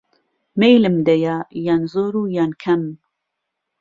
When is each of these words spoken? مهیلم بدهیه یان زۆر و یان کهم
مهیلم 0.59 0.95
بدهیه 1.01 1.37
یان 1.65 1.81
زۆر 1.93 2.13
و 2.19 2.21
یان 2.35 2.51
کهم 2.61 2.81